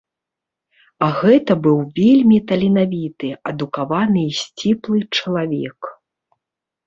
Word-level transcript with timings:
А 1.07 1.07
гэта 1.19 1.51
быў 1.65 1.77
вельмі 1.99 2.39
таленавіты, 2.51 3.29
адукаваны 3.51 4.21
і 4.29 4.33
сціплы 4.41 4.99
чалавек. 5.21 5.79